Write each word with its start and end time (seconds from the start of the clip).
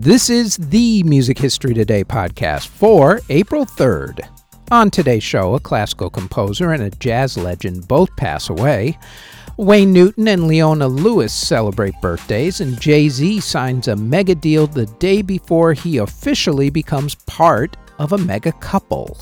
This 0.00 0.30
is 0.30 0.56
the 0.56 1.02
Music 1.02 1.36
History 1.36 1.74
Today 1.74 2.04
podcast 2.04 2.68
for 2.68 3.20
April 3.30 3.66
3rd. 3.66 4.20
On 4.70 4.92
today's 4.92 5.24
show, 5.24 5.56
a 5.56 5.60
classical 5.60 6.08
composer 6.08 6.70
and 6.70 6.84
a 6.84 6.90
jazz 6.90 7.36
legend 7.36 7.88
both 7.88 8.14
pass 8.14 8.48
away. 8.48 8.96
Wayne 9.56 9.92
Newton 9.92 10.28
and 10.28 10.46
Leona 10.46 10.86
Lewis 10.86 11.34
celebrate 11.34 12.00
birthdays, 12.00 12.60
and 12.60 12.80
Jay 12.80 13.08
Z 13.08 13.40
signs 13.40 13.88
a 13.88 13.96
mega 13.96 14.36
deal 14.36 14.68
the 14.68 14.86
day 14.86 15.20
before 15.20 15.72
he 15.72 15.96
officially 15.96 16.70
becomes 16.70 17.16
part 17.26 17.76
of 17.98 18.12
a 18.12 18.18
mega 18.18 18.52
couple. 18.52 19.18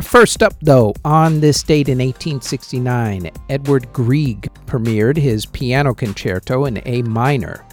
First 0.00 0.42
up, 0.42 0.54
though, 0.60 0.92
on 1.04 1.38
this 1.38 1.62
date 1.62 1.88
in 1.88 1.98
1869, 1.98 3.30
Edward 3.48 3.92
Grieg 3.92 4.50
premiered 4.66 5.16
his 5.16 5.46
piano 5.46 5.94
concerto 5.94 6.64
in 6.64 6.82
A 6.84 7.02
minor. 7.02 7.65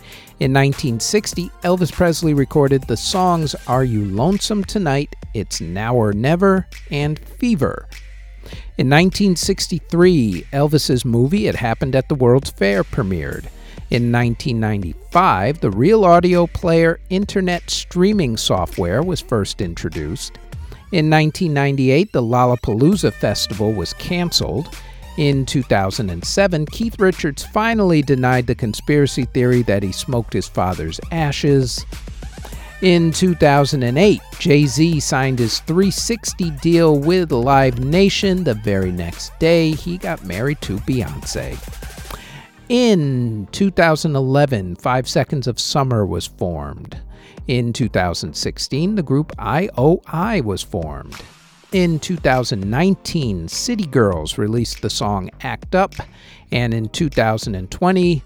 In 0.44 0.52
1960, 0.52 1.50
Elvis 1.64 1.94
Presley 1.94 2.34
recorded 2.34 2.84
the 2.84 2.98
songs 2.98 3.56
Are 3.66 3.86
You 3.86 4.04
Lonesome 4.04 4.66
Tonight, 4.66 5.16
It's 5.34 5.62
Now 5.62 5.96
or 5.96 6.12
Never, 6.12 6.68
and 6.92 7.18
Fever. 7.18 7.88
In 8.78 8.90
1963, 8.90 10.48
Elvis's 10.52 11.06
movie 11.06 11.48
It 11.48 11.56
Happened 11.56 11.96
at 11.96 12.10
the 12.10 12.16
World's 12.16 12.50
Fair 12.50 12.84
premiered. 12.84 13.46
In 13.90 14.12
1995, 14.12 15.62
the 15.62 15.72
Real 15.72 16.04
Audio 16.04 16.46
Player 16.48 17.00
internet 17.10 17.70
streaming 17.70 18.36
software 18.36 19.02
was 19.02 19.22
first 19.22 19.62
introduced. 19.62 20.34
In 20.92 21.10
1998, 21.10 22.12
the 22.12 22.22
Lollapalooza 22.22 23.14
Festival 23.14 23.72
was 23.72 23.94
canceled. 23.94 24.76
In 25.18 25.46
2007, 25.46 26.66
Keith 26.68 27.00
Richards 27.00 27.44
finally 27.44 28.02
denied 28.02 28.48
the 28.48 28.56
conspiracy 28.56 29.26
theory 29.26 29.62
that 29.64 29.84
he 29.84 29.92
smoked 29.92 30.34
his 30.34 30.48
father's 30.48 31.00
ashes. 31.12 31.86
In 32.82 33.12
2008, 33.12 34.20
Jay 34.40 34.66
Z 34.66 35.00
signed 35.00 35.38
his 35.38 35.60
360 35.60 36.50
deal 36.62 36.98
with 36.98 37.32
Live 37.32 37.80
Nation. 37.80 38.44
The 38.44 38.56
very 38.56 38.92
next 38.92 39.38
day, 39.38 39.72
he 39.72 40.00
got 40.00 40.26
married 40.26 40.60
to 40.62 40.80
Beyonce. 40.80 41.60
In 42.70 43.48
2011, 43.52 44.78
Five 44.78 45.08
Seconds 45.08 45.46
of 45.46 45.60
Summer 45.60 46.08
was 46.08 46.26
formed. 46.26 47.00
In 47.48 47.72
2016, 47.72 48.96
the 48.96 49.04
group 49.04 49.32
IOI 49.38 50.44
was 50.44 50.64
formed. 50.64 51.22
In 51.74 51.98
2019, 51.98 53.48
City 53.48 53.88
Girls 53.88 54.38
released 54.38 54.84
the 54.84 54.92
song 54.92 55.32
Act 55.42 55.74
Up, 55.74 55.96
and 56.52 56.72
in 56.72 56.88
2020, 56.90 58.22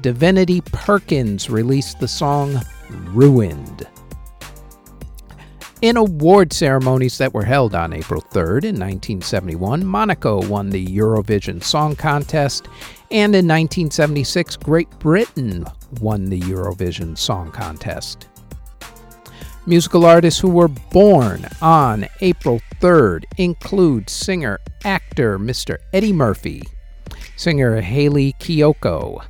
Divinity 0.00 0.60
Perkins 0.60 1.50
released 1.50 1.98
the 1.98 2.06
song 2.06 2.60
Ruined. 2.88 3.88
In 5.80 5.96
award 5.96 6.52
ceremonies 6.52 7.18
that 7.18 7.34
were 7.34 7.44
held 7.44 7.74
on 7.74 7.92
April 7.92 8.22
3rd 8.22 8.62
in 8.62 8.78
1971, 8.78 9.84
Monaco 9.84 10.40
won 10.46 10.70
the 10.70 10.86
Eurovision 10.86 11.60
Song 11.60 11.96
Contest, 11.96 12.68
and 13.10 13.34
in 13.34 13.48
1976, 13.48 14.58
Great 14.58 14.90
Britain 15.00 15.66
won 16.00 16.26
the 16.26 16.40
Eurovision 16.42 17.18
Song 17.18 17.50
Contest. 17.50 18.28
Musical 19.64 20.04
artists 20.04 20.40
who 20.40 20.50
were 20.50 20.66
born 20.66 21.46
on 21.60 22.04
April 22.20 22.60
3rd 22.80 23.24
include 23.38 24.10
singer 24.10 24.58
actor 24.84 25.38
Mr. 25.38 25.76
Eddie 25.92 26.12
Murphy, 26.12 26.64
singer 27.36 27.80
Hayley 27.80 28.32
Kiyoko, 28.40 29.24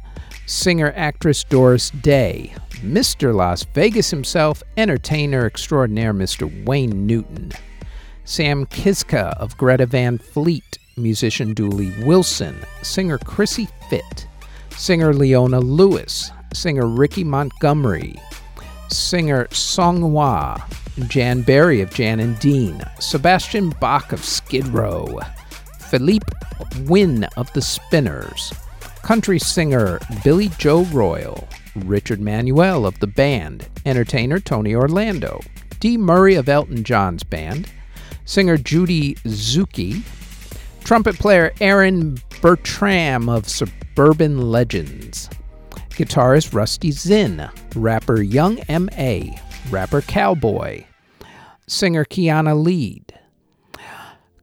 singer 0.47 0.91
actress 0.97 1.45
Doris 1.45 1.91
Day, 1.91 2.55
Mr. 2.77 3.35
Las 3.35 3.65
Vegas 3.75 4.09
himself, 4.09 4.63
entertainer 4.79 5.45
extraordinaire 5.45 6.15
Mr. 6.15 6.65
Wayne 6.65 7.07
Newton, 7.07 7.53
Sam 8.25 8.65
Kiszka 8.65 9.37
of 9.37 9.59
Greta 9.59 9.85
Van 9.85 10.17
Fleet, 10.17 10.79
musician 10.97 11.53
Dooley 11.53 11.93
Wilson, 12.07 12.57
singer 12.81 13.19
Chrissy 13.19 13.69
Fitt, 13.91 14.27
singer 14.71 15.13
Leona 15.13 15.61
Lewis, 15.61 16.31
singer 16.55 16.87
Ricky 16.87 17.23
Montgomery, 17.23 18.15
singer 18.93 19.49
Song 19.51 20.01
Hwa, 20.03 20.61
Jan 21.09 21.43
Berry 21.43 21.81
of 21.81 21.93
Jan 21.93 22.21
and 22.21 22.39
Dean, 22.39 22.83
Sebastian 23.01 23.71
Bach 23.81 24.13
of 24.13 24.25
Skid 24.25 24.67
Row, 24.69 25.19
Philippe 25.89 26.33
Wynne 26.83 27.25
of 27.37 27.53
The 27.53 27.63
Spinners, 27.63 28.53
country 29.03 29.39
singer 29.39 29.99
Billy 30.23 30.49
Joe 30.59 30.85
Royal, 30.85 31.49
Richard 31.77 32.21
Manuel 32.21 32.87
of 32.87 32.99
the 33.01 33.07
band, 33.07 33.69
entertainer 33.87 34.39
Tony 34.39 34.75
Orlando, 34.75 35.41
Dee 35.81 35.97
Murray 35.97 36.35
of 36.35 36.49
Elton 36.49 36.85
John's 36.85 37.25
band, 37.25 37.69
singer 38.25 38.57
Judy 38.57 39.15
Zucchi, 39.27 40.03
trumpet 40.85 41.19
player 41.19 41.53
Aaron 41.61 42.19
Bertram 42.41 43.29
of 43.29 43.49
Suburban 43.49 44.51
Legends, 44.51 45.29
guitarist 45.95 46.55
Rusty 46.55 46.91
Zinn, 46.91 47.49
rapper 47.75 48.23
Young 48.23 48.59
M.A., 48.69 49.39
rapper 49.71 50.01
Cowboy, 50.01 50.85
singer 51.67 52.05
Kiana 52.05 52.55
Ledé, 52.55 53.11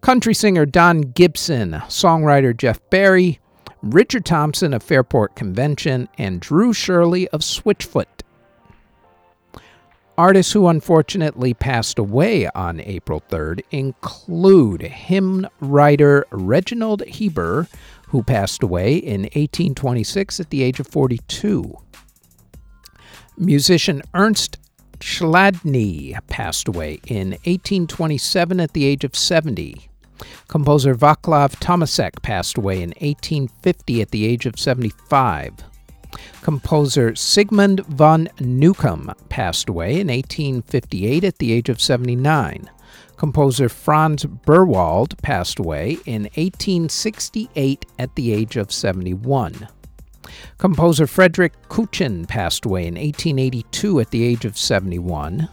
country 0.01 0.33
singer 0.33 0.65
Don 0.65 1.01
Gibson, 1.01 1.71
songwriter 1.87 2.55
Jeff 2.55 2.79
Barry, 2.89 3.39
Richard 3.81 4.25
Thompson 4.25 4.73
of 4.73 4.83
Fairport 4.83 5.35
Convention, 5.35 6.09
and 6.17 6.41
Drew 6.41 6.73
Shirley 6.73 7.27
of 7.29 7.41
Switchfoot. 7.41 8.05
Artists 10.17 10.51
who 10.51 10.67
unfortunately 10.67 11.53
passed 11.53 11.97
away 11.97 12.49
on 12.49 12.81
April 12.81 13.23
3rd 13.29 13.61
include 13.71 14.81
hymn 14.81 15.47
writer 15.61 16.25
Reginald 16.31 17.03
Heber, 17.05 17.69
who 18.09 18.23
passed 18.23 18.63
away 18.63 18.95
in 18.95 19.21
1826 19.21 20.39
at 20.39 20.49
the 20.49 20.63
age 20.63 20.79
of 20.79 20.87
42. 20.87 21.75
Musician 23.37 24.01
Ernst 24.13 24.57
Chladni 24.99 26.17
passed 26.27 26.67
away 26.67 26.99
in 27.07 27.29
1827 27.29 28.59
at 28.59 28.73
the 28.73 28.85
age 28.85 29.03
of 29.03 29.15
70. 29.15 29.89
Composer 30.47 30.95
Vaclav 30.95 31.55
Tomasek 31.59 32.21
passed 32.21 32.57
away 32.57 32.81
in 32.81 32.89
1850 32.99 34.01
at 34.01 34.11
the 34.11 34.25
age 34.25 34.45
of 34.45 34.59
75. 34.59 35.53
Composer 36.41 37.15
Sigmund 37.15 37.85
von 37.85 38.27
Neukomm 38.39 39.13
passed 39.29 39.69
away 39.69 39.99
in 39.99 40.07
1858 40.07 41.23
at 41.23 41.37
the 41.37 41.53
age 41.53 41.69
of 41.69 41.79
79. 41.79 42.69
Composer 43.17 43.69
Franz 43.69 44.25
Berwald 44.25 45.21
passed 45.21 45.59
away 45.59 45.97
in 46.05 46.23
1868 46.35 47.85
at 47.97 48.15
the 48.15 48.31
age 48.31 48.55
of 48.55 48.71
71. 48.71 49.67
Composer 50.57 51.07
Frederick 51.07 51.53
Kücken 51.69 52.27
passed 52.27 52.65
away 52.65 52.81
in 52.81 52.95
1882 52.95 53.99
at 53.99 54.11
the 54.11 54.23
age 54.23 54.45
of 54.45 54.57
71. 54.57 55.49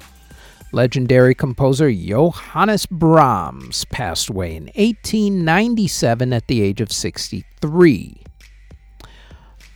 Legendary 0.73 1.35
composer 1.35 1.91
Johannes 1.91 2.87
Brahms 2.87 3.85
passed 3.87 4.29
away 4.29 4.57
in 4.57 4.65
1897 4.75 6.33
at 6.33 6.47
the 6.49 6.61
age 6.61 6.81
of 6.81 6.93
63. 6.93 8.23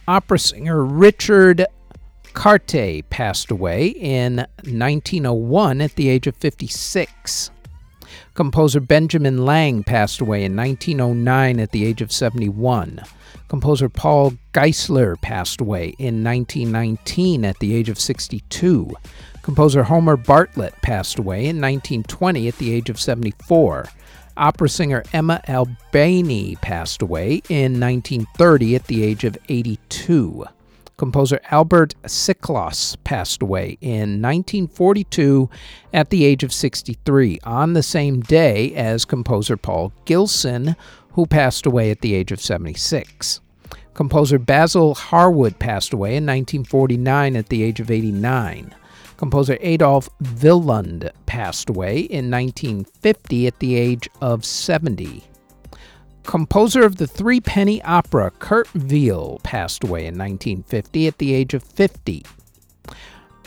Opera 0.08 0.38
singer 0.38 0.84
Richard 0.84 1.64
Carte 2.32 3.08
passed 3.10 3.50
away 3.50 3.88
in 3.88 4.36
1901 4.64 5.80
at 5.80 5.94
the 5.96 6.08
age 6.08 6.26
of 6.26 6.36
56. 6.36 7.50
Composer 8.34 8.80
Benjamin 8.80 9.44
Lang 9.44 9.82
passed 9.82 10.20
away 10.20 10.44
in 10.44 10.56
1909 10.56 11.60
at 11.60 11.70
the 11.72 11.84
age 11.84 12.00
of 12.00 12.12
71. 12.12 13.00
Composer 13.48 13.88
Paul 13.88 14.32
Geisler 14.52 15.20
passed 15.20 15.60
away 15.60 15.94
in 15.98 16.22
1919 16.22 17.44
at 17.44 17.58
the 17.58 17.74
age 17.74 17.88
of 17.88 17.98
62. 17.98 18.90
Composer 19.42 19.82
Homer 19.82 20.16
Bartlett 20.16 20.74
passed 20.82 21.18
away 21.18 21.40
in 21.40 21.60
1920 21.60 22.48
at 22.48 22.56
the 22.58 22.72
age 22.72 22.88
of 22.88 23.00
74. 23.00 23.88
Opera 24.36 24.68
singer 24.68 25.02
Emma 25.12 25.42
Albani 25.48 26.56
passed 26.56 27.02
away 27.02 27.42
in 27.48 27.80
1930 27.80 28.76
at 28.76 28.86
the 28.86 29.02
age 29.02 29.24
of 29.24 29.36
82. 29.48 30.44
Composer 31.00 31.40
Albert 31.50 31.94
Siklos 32.04 32.94
passed 33.04 33.40
away 33.40 33.78
in 33.80 34.20
1942 34.20 35.48
at 35.94 36.10
the 36.10 36.26
age 36.26 36.44
of 36.44 36.52
63, 36.52 37.38
on 37.42 37.72
the 37.72 37.82
same 37.82 38.20
day 38.20 38.74
as 38.74 39.06
composer 39.06 39.56
Paul 39.56 39.94
Gilson, 40.04 40.76
who 41.12 41.24
passed 41.24 41.64
away 41.64 41.90
at 41.90 42.02
the 42.02 42.12
age 42.12 42.32
of 42.32 42.40
76. 42.42 43.40
Composer 43.94 44.38
Basil 44.38 44.94
Harwood 44.94 45.58
passed 45.58 45.94
away 45.94 46.10
in 46.16 46.26
1949 46.26 47.34
at 47.34 47.48
the 47.48 47.62
age 47.62 47.80
of 47.80 47.90
89. 47.90 48.74
Composer 49.16 49.56
Adolf 49.62 50.10
Wiklund 50.22 51.10
passed 51.24 51.70
away 51.70 52.00
in 52.00 52.30
1950 52.30 53.46
at 53.46 53.58
the 53.58 53.74
age 53.74 54.06
of 54.20 54.44
70. 54.44 55.29
Composer 56.24 56.84
of 56.84 56.96
the 56.96 57.06
Three 57.06 57.40
Penny 57.40 57.82
Opera, 57.82 58.30
Kurt 58.38 58.68
Weill, 58.74 59.40
passed 59.42 59.84
away 59.84 60.00
in 60.00 60.16
1950 60.16 61.06
at 61.06 61.18
the 61.18 61.34
age 61.34 61.54
of 61.54 61.62
50. 61.62 62.24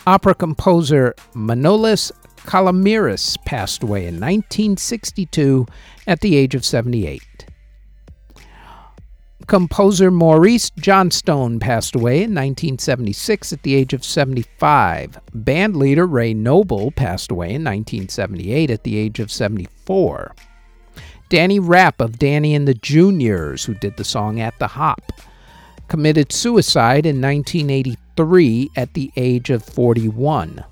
Opera 0.05 0.35
composer 0.35 1.15
Manolis 1.33 2.11
Kalomiris 2.45 3.37
passed 3.45 3.83
away 3.83 4.01
in 4.01 4.15
1962 4.15 5.65
at 6.07 6.19
the 6.19 6.35
age 6.35 6.55
of 6.55 6.65
78. 6.65 7.21
Composer 9.47 10.09
Maurice 10.09 10.69
Johnstone 10.71 11.59
passed 11.59 11.95
away 11.95 12.17
in 12.17 12.31
1976 12.31 13.53
at 13.53 13.63
the 13.63 13.75
age 13.75 13.93
of 13.93 14.03
75. 14.03 15.19
Bandleader 15.35 16.09
Ray 16.09 16.33
Noble 16.33 16.91
passed 16.91 17.31
away 17.31 17.47
in 17.47 17.63
1978 17.63 18.71
at 18.71 18.83
the 18.83 18.97
age 18.97 19.19
of 19.19 19.31
74. 19.31 20.33
Danny 21.29 21.59
Rapp 21.59 21.99
of 22.01 22.19
Danny 22.19 22.53
and 22.55 22.67
the 22.67 22.73
Juniors, 22.73 23.65
who 23.65 23.73
did 23.73 23.97
the 23.97 24.03
song 24.03 24.39
At 24.39 24.57
the 24.59 24.67
Hop, 24.67 25.11
committed 25.87 26.31
suicide 26.31 27.05
in 27.05 27.21
1983 27.21 28.69
at 28.75 28.93
the 28.93 29.11
age 29.15 29.49
of 29.49 29.63
41. 29.63 30.63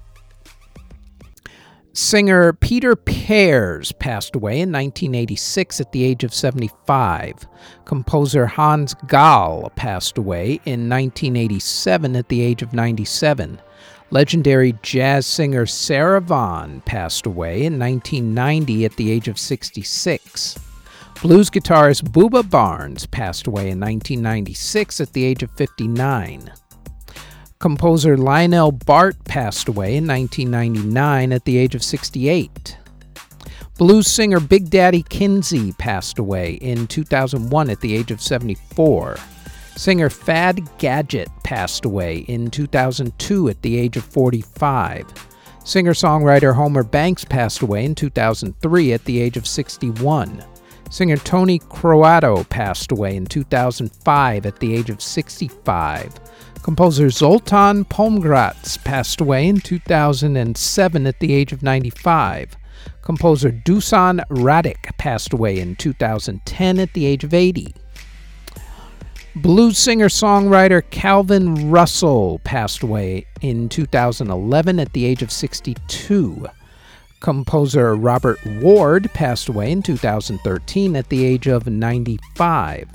Singer 1.93 2.53
Peter 2.53 2.95
Pears 2.95 3.91
passed 3.91 4.33
away 4.35 4.61
in 4.61 4.71
1986 4.71 5.81
at 5.81 5.91
the 5.91 6.05
age 6.05 6.23
of 6.23 6.33
75. 6.33 7.45
Composer 7.83 8.45
Hans 8.45 8.93
Gall 9.07 9.69
passed 9.75 10.17
away 10.17 10.53
in 10.65 10.87
1987 10.87 12.15
at 12.15 12.29
the 12.29 12.41
age 12.41 12.61
of 12.61 12.71
97. 12.71 13.59
Legendary 14.13 14.73
jazz 14.81 15.25
singer 15.25 15.65
Sarah 15.65 16.19
Vaughan 16.19 16.81
passed 16.81 17.25
away 17.25 17.63
in 17.63 17.79
1990 17.79 18.83
at 18.83 18.95
the 18.97 19.09
age 19.09 19.29
of 19.29 19.39
66. 19.39 20.59
Blues 21.21 21.49
guitarist 21.49 22.03
Booba 22.09 22.47
Barnes 22.49 23.05
passed 23.05 23.47
away 23.47 23.69
in 23.69 23.79
1996 23.79 24.99
at 24.99 25.13
the 25.13 25.23
age 25.23 25.43
of 25.43 25.51
59. 25.51 26.51
Composer 27.59 28.17
Lionel 28.17 28.73
Bart 28.73 29.15
passed 29.23 29.69
away 29.69 29.95
in 29.95 30.05
1999 30.05 31.31
at 31.31 31.45
the 31.45 31.57
age 31.57 31.73
of 31.73 31.81
68. 31.81 32.77
Blues 33.77 34.07
singer 34.07 34.41
Big 34.41 34.69
Daddy 34.69 35.03
Kinsey 35.03 35.71
passed 35.73 36.19
away 36.19 36.55
in 36.55 36.85
2001 36.87 37.69
at 37.69 37.79
the 37.79 37.95
age 37.95 38.11
of 38.11 38.21
74. 38.21 39.15
Singer 39.75 40.09
Fad 40.09 40.61
Gadget 40.77 41.29
passed 41.43 41.85
away 41.85 42.19
in 42.27 42.51
2002 42.51 43.49
at 43.49 43.61
the 43.61 43.77
age 43.79 43.97
of 43.97 44.03
45. 44.03 45.05
Singer 45.63 45.93
songwriter 45.93 46.53
Homer 46.53 46.83
Banks 46.83 47.23
passed 47.23 47.61
away 47.61 47.85
in 47.85 47.95
2003 47.95 48.93
at 48.93 49.05
the 49.05 49.19
age 49.21 49.37
of 49.37 49.47
61. 49.47 50.43
Singer 50.89 51.17
Tony 51.17 51.57
Croatto 51.59 52.47
passed 52.49 52.91
away 52.91 53.15
in 53.15 53.25
2005 53.25 54.45
at 54.45 54.59
the 54.59 54.75
age 54.75 54.89
of 54.89 55.01
65. 55.01 56.19
Composer 56.63 57.09
Zoltan 57.09 57.85
Pongrácz 57.85 58.83
passed 58.83 59.21
away 59.21 59.47
in 59.47 59.59
2007 59.61 61.07
at 61.07 61.19
the 61.19 61.33
age 61.33 61.53
of 61.53 61.63
95. 61.63 62.57
Composer 63.01 63.51
Dusan 63.51 64.21
Radic 64.29 64.95
passed 64.97 65.33
away 65.33 65.59
in 65.59 65.75
2010 65.75 66.79
at 66.79 66.93
the 66.93 67.05
age 67.05 67.23
of 67.23 67.33
80. 67.33 67.73
Blues 69.37 69.77
singer 69.77 70.09
songwriter 70.09 70.83
Calvin 70.89 71.71
Russell 71.71 72.39
passed 72.43 72.83
away 72.83 73.25
in 73.39 73.69
2011 73.69 74.77
at 74.77 74.91
the 74.91 75.05
age 75.05 75.21
of 75.21 75.31
62. 75.31 76.47
Composer 77.21 77.95
Robert 77.95 78.45
Ward 78.59 79.09
passed 79.13 79.47
away 79.47 79.71
in 79.71 79.81
2013 79.81 80.97
at 80.97 81.07
the 81.07 81.23
age 81.23 81.47
of 81.47 81.65
95. 81.65 82.89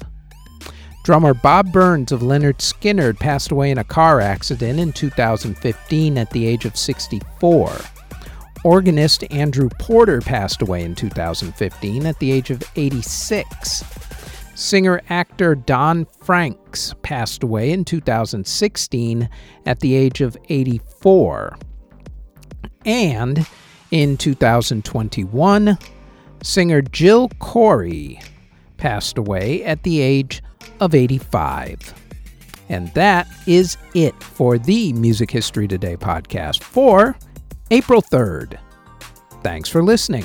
Drummer 1.04 1.32
Bob 1.32 1.72
Burns 1.72 2.12
of 2.12 2.20
Lynyrd 2.20 2.58
Skynyrd 2.58 3.18
passed 3.18 3.50
away 3.50 3.70
in 3.70 3.78
a 3.78 3.84
car 3.84 4.20
accident 4.20 4.78
in 4.78 4.92
2015 4.92 6.18
at 6.18 6.28
the 6.30 6.46
age 6.46 6.66
of 6.66 6.76
64. 6.76 7.72
Organist 8.62 9.24
Andrew 9.32 9.70
Porter 9.78 10.20
passed 10.20 10.60
away 10.60 10.82
in 10.82 10.94
2015 10.94 12.04
at 12.04 12.18
the 12.18 12.30
age 12.30 12.50
of 12.50 12.62
86. 12.76 13.84
Singer 14.56 15.02
actor 15.10 15.54
Don 15.54 16.06
Franks 16.22 16.94
passed 17.02 17.42
away 17.42 17.72
in 17.72 17.84
2016 17.84 19.28
at 19.66 19.80
the 19.80 19.94
age 19.94 20.22
of 20.22 20.34
84. 20.48 21.58
And 22.86 23.46
in 23.90 24.16
2021, 24.16 25.76
singer 26.42 26.80
Jill 26.80 27.28
Corey 27.38 28.18
passed 28.78 29.18
away 29.18 29.62
at 29.62 29.82
the 29.82 30.00
age 30.00 30.42
of 30.80 30.94
85. 30.94 31.92
And 32.70 32.92
that 32.94 33.28
is 33.46 33.76
it 33.92 34.20
for 34.22 34.56
the 34.56 34.94
Music 34.94 35.30
History 35.30 35.68
Today 35.68 35.98
podcast 35.98 36.62
for 36.62 37.14
April 37.70 38.00
3rd. 38.00 38.58
Thanks 39.42 39.68
for 39.68 39.84
listening. 39.84 40.24